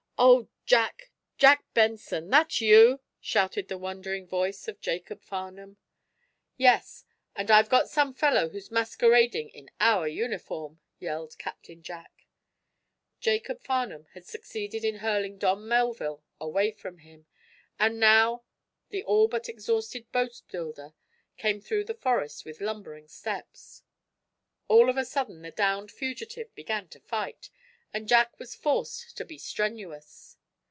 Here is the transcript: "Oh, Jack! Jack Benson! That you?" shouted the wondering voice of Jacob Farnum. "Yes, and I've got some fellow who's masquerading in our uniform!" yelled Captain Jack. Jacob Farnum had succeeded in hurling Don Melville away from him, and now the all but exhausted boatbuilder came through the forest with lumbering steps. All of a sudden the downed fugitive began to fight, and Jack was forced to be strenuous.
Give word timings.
"Oh, 0.23 0.47
Jack! 0.67 1.09
Jack 1.39 1.65
Benson! 1.73 2.29
That 2.29 2.61
you?" 2.61 2.99
shouted 3.19 3.69
the 3.69 3.77
wondering 3.79 4.27
voice 4.27 4.67
of 4.67 4.79
Jacob 4.79 5.19
Farnum. 5.23 5.77
"Yes, 6.57 7.05
and 7.35 7.49
I've 7.49 7.69
got 7.69 7.89
some 7.89 8.13
fellow 8.13 8.49
who's 8.49 8.69
masquerading 8.69 9.49
in 9.49 9.71
our 9.79 10.07
uniform!" 10.07 10.79
yelled 10.99 11.39
Captain 11.39 11.81
Jack. 11.81 12.27
Jacob 13.19 13.61
Farnum 13.63 14.05
had 14.13 14.27
succeeded 14.27 14.83
in 14.85 14.97
hurling 14.97 15.39
Don 15.39 15.67
Melville 15.67 16.23
away 16.39 16.69
from 16.71 16.99
him, 16.99 17.25
and 17.79 17.99
now 17.99 18.43
the 18.89 19.01
all 19.03 19.27
but 19.27 19.49
exhausted 19.49 20.05
boatbuilder 20.11 20.93
came 21.37 21.59
through 21.59 21.85
the 21.85 21.95
forest 21.95 22.45
with 22.45 22.61
lumbering 22.61 23.07
steps. 23.07 23.81
All 24.67 24.87
of 24.87 24.97
a 24.97 25.03
sudden 25.03 25.41
the 25.41 25.49
downed 25.49 25.91
fugitive 25.91 26.53
began 26.53 26.87
to 26.89 26.99
fight, 26.99 27.49
and 27.93 28.07
Jack 28.07 28.39
was 28.39 28.55
forced 28.55 29.17
to 29.17 29.25
be 29.25 29.37
strenuous. 29.37 30.37